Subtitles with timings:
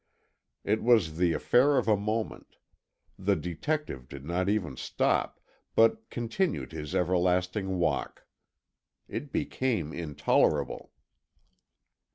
[0.63, 2.55] It was the affair of a moment;
[3.19, 5.39] the detective did not even stop,
[5.75, 8.25] but continued his everlasting walk.
[9.07, 10.91] It became intolerable.